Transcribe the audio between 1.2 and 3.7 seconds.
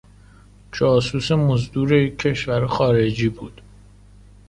مزدور یک کشور خارجی بود.